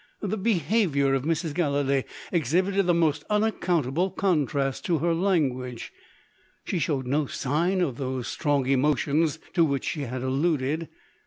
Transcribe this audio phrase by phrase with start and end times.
[0.23, 1.53] The behaviour of Mrs.
[1.53, 5.93] Gallilee exhibited the most unaccountable contrast to her language.
[6.65, 10.89] She showed no sign of those strong emotions to which she had alluded.